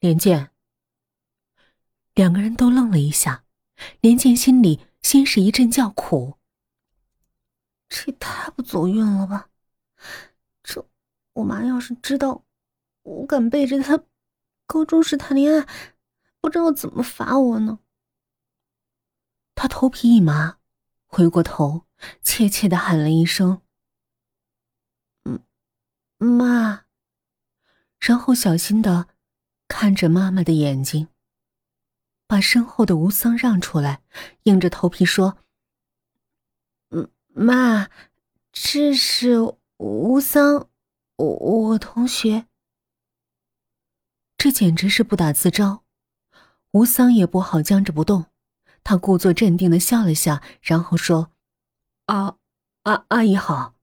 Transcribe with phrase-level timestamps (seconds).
[0.00, 0.50] 连剑。
[2.14, 3.44] 两个人都愣了一下，
[4.00, 6.38] 连剑心里先是一阵叫苦。
[7.88, 9.48] 这也太不走运了吧！
[10.62, 10.86] 这
[11.34, 12.44] 我妈要是知道
[13.02, 14.02] 我敢背着她
[14.66, 15.68] 高中时谈恋爱，
[16.40, 17.80] 不知道怎么罚我呢。
[19.54, 20.58] 他头皮一麻，
[21.06, 21.86] 回过头，
[22.22, 23.60] 怯怯的喊了一声
[25.24, 25.42] ：“嗯，
[26.18, 26.86] 妈。”
[27.98, 29.08] 然后小心的
[29.70, 31.06] 看着妈妈的眼睛，
[32.26, 34.02] 把身后的吴桑让出来，
[34.42, 35.38] 硬着头皮说
[36.90, 37.88] ：“嗯，妈，
[38.50, 39.36] 这是
[39.76, 40.68] 吴桑，
[41.16, 42.46] 我我同学。”
[44.36, 45.84] 这简直是不打自招，
[46.72, 48.26] 吴桑也不好僵着不动。
[48.82, 51.30] 他故作镇定的笑了下，然后说
[52.06, 52.36] ：“啊，
[52.82, 53.74] 阿阿姨好。”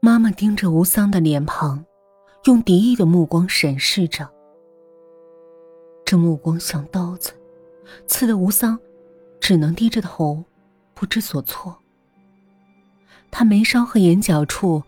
[0.00, 1.84] 妈妈盯着吴桑的脸庞，
[2.50, 4.28] 用敌意的目光审视着。
[6.04, 7.30] 这目光像刀子，
[8.08, 8.76] 刺得吴桑
[9.38, 10.42] 只能低着头，
[10.92, 11.78] 不知所措。
[13.30, 14.82] 他眉梢和眼角处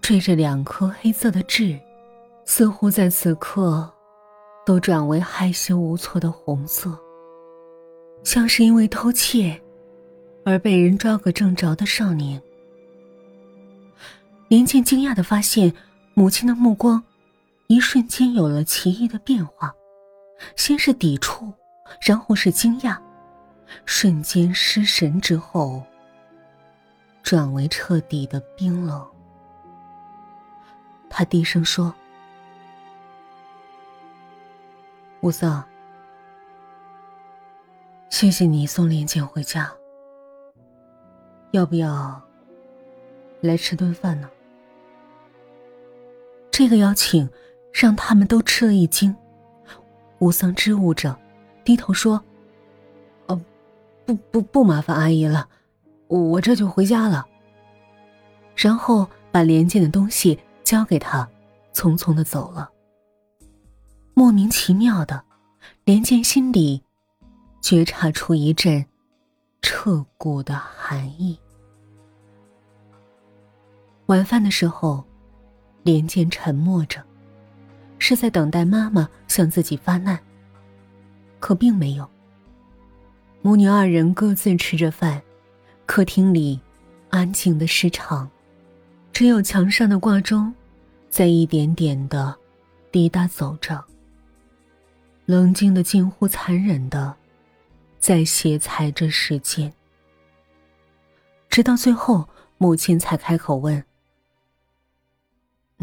[0.00, 1.78] 缀着两颗黑色的痣，
[2.46, 3.92] 似乎在此刻
[4.64, 6.98] 都转为害羞无措的红色。
[8.24, 9.60] 像是因为偷窃
[10.46, 12.40] 而被人抓个正着的少年，
[14.48, 15.74] 连剑惊讶的发现，
[16.14, 17.02] 母亲的目光
[17.68, 19.74] 一瞬间有了奇异的变化，
[20.56, 21.52] 先是抵触，
[22.00, 22.98] 然后是惊讶，
[23.86, 25.82] 瞬间失神之后，
[27.22, 29.06] 转为彻底的冰冷。
[31.08, 31.94] 他低声说
[35.22, 35.64] ：“吴桑。”
[38.10, 39.72] 谢谢你送连剑回家，
[41.52, 42.22] 要不要
[43.40, 44.28] 来吃顿饭呢？
[46.52, 47.28] 这个邀请
[47.72, 49.12] 让他们都吃了一惊。
[50.20, 51.18] 吴桑支吾着，
[51.64, 52.22] 低头说
[53.26, 53.40] ：“哦，
[54.06, 55.48] 不不不，麻烦阿姨了，
[56.06, 57.26] 我这就回家了。”
[58.54, 61.28] 然后把连剑的东西交给他，
[61.74, 62.70] 匆匆的走了。
[64.14, 65.24] 莫名其妙的，
[65.84, 66.84] 连剑心里。
[67.62, 68.84] 觉察出一阵
[69.60, 71.38] 彻骨的寒意。
[74.06, 75.04] 晚饭的时候，
[75.82, 77.02] 连间沉默着，
[77.98, 80.18] 是在等待妈妈向自己发难。
[81.40, 82.08] 可并没有。
[83.42, 85.20] 母女二人各自吃着饭，
[85.86, 86.60] 客厅里
[87.10, 88.30] 安静的失常，
[89.12, 90.54] 只有墙上的挂钟
[91.10, 92.34] 在一点点的
[92.90, 93.84] 滴答走着，
[95.26, 97.14] 冷静的近乎残忍的。
[97.98, 99.72] 在斜裁着时间，
[101.48, 102.28] 直到最后，
[102.58, 103.84] 母亲才开口问：“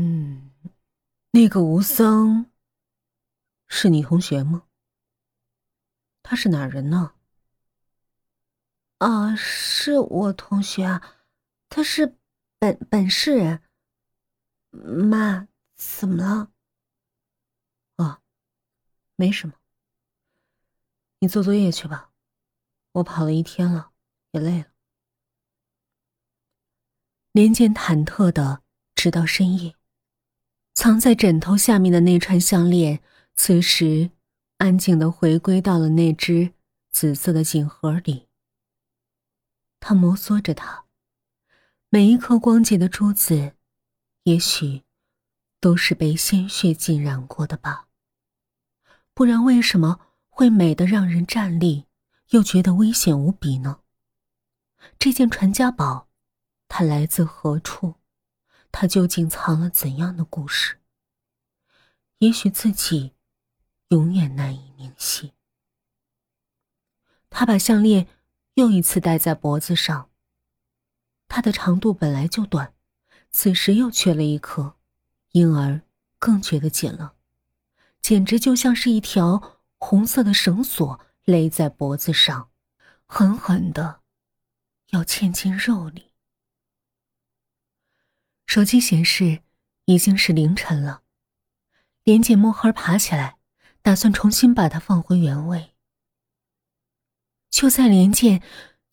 [0.00, 0.52] 嗯，
[1.32, 2.48] 那个吴桑
[3.66, 4.62] 是你同学吗？
[6.22, 7.14] 他是哪人呢
[8.98, 11.16] ？”“啊，是我同学啊，
[11.68, 12.16] 他是
[12.60, 13.60] 本本市人。
[14.70, 16.52] ”“妈，怎么了
[17.98, 18.22] ？”“哦，
[19.16, 19.54] 没什么，
[21.18, 22.12] 你做作业去吧。”
[22.94, 23.90] 我跑了一天了，
[24.30, 24.68] 也累了。
[27.32, 28.62] 连健忐忑的
[28.94, 29.74] 直到深夜，
[30.80, 33.00] 藏在枕头下面的那串项链，
[33.34, 34.12] 此时
[34.58, 36.52] 安静的回归到了那只
[36.92, 38.28] 紫色的锦盒里。
[39.80, 40.84] 他摩挲着它，
[41.88, 43.54] 每一颗光洁的珠子，
[44.22, 44.84] 也许
[45.60, 47.88] 都是被鲜血浸染过的吧。
[49.14, 51.86] 不然为什么会美得让人站立？
[52.28, 53.80] 又觉得危险无比呢。
[54.96, 56.06] 这件传家宝，
[56.68, 57.96] 它来自何处？
[58.80, 60.78] 他究竟藏了怎样的故事？
[62.18, 63.12] 也许自己
[63.88, 65.32] 永远难以明晰。
[67.28, 68.06] 他把项链
[68.54, 70.10] 又一次戴在脖子上。
[71.26, 72.72] 它的长度本来就短，
[73.32, 74.76] 此时又缺了一颗，
[75.32, 75.82] 因而
[76.20, 77.16] 更觉得紧了，
[78.00, 81.00] 简直就像是一条红色的绳索。
[81.24, 82.50] 勒在脖子上，
[83.06, 84.02] 狠狠的，
[84.90, 86.07] 要嵌进肉里。
[88.48, 89.42] 手机显示
[89.84, 91.02] 已经是凌晨了，
[92.02, 93.36] 连姐摸黑爬起来，
[93.82, 95.74] 打算重新把它放回原位。
[97.50, 98.42] 就在连剑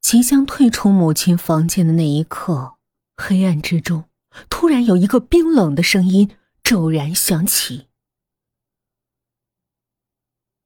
[0.00, 2.78] 即将退出母亲房间的那一刻，
[3.14, 4.08] 黑暗之中
[4.48, 6.34] 突然有一个冰冷的声音
[6.64, 7.88] 骤然响起：“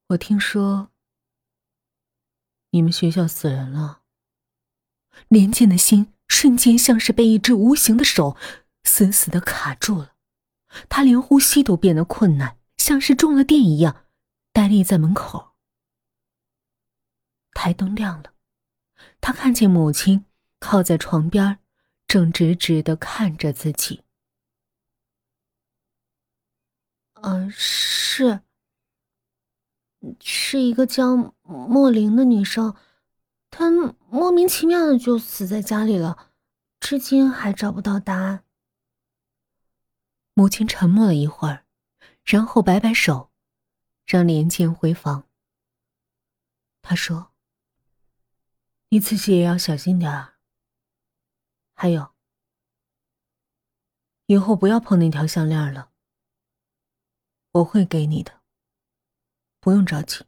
[0.07, 0.91] 我听说。”
[2.71, 4.03] 你们学校死人了。
[5.27, 8.37] 连剑的心瞬间像是被一只无形的手
[8.87, 10.13] 死死的卡住了，
[10.87, 14.05] 他连呼吸都变得困难，像是中了电一样，
[14.53, 15.51] 呆立在门口。
[17.51, 18.33] 台灯亮了，
[19.19, 20.25] 他看见母亲
[20.59, 21.59] 靠在床边，
[22.07, 24.03] 正直直的看着自己。
[27.15, 28.41] 嗯，是，
[30.23, 32.75] 是一个叫莫林的女生，
[33.49, 33.69] 她
[34.09, 36.31] 莫名其妙的就死在家里了，
[36.79, 38.43] 至今还找不到答案。
[40.37, 41.65] 母亲沉默了一会儿，
[42.23, 43.31] 然后摆摆手，
[44.05, 45.27] 让连剑回房。
[46.83, 47.33] 他说
[48.89, 50.35] ：“你自己也要小心点儿。
[51.73, 52.13] 还有，
[54.27, 55.91] 以后不要碰那条项链了。”
[57.53, 58.43] 我会给你的，
[59.59, 60.23] 不用着急。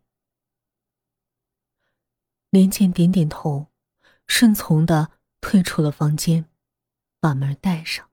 [2.50, 3.68] 连剑点点头，
[4.26, 6.50] 顺从的退出了房间，
[7.20, 8.09] 把门带上。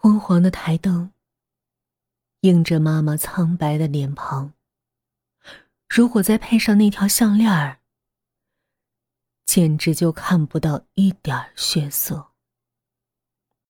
[0.00, 1.12] 昏黄的台灯
[2.42, 4.52] 映着妈妈苍白的脸庞，
[5.88, 7.80] 如果再配上那条项链儿，
[9.44, 12.30] 简直就看不到一点血色。